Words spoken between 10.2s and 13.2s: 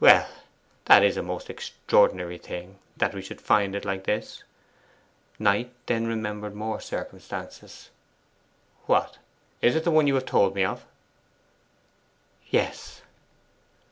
told me of?' 'Yes.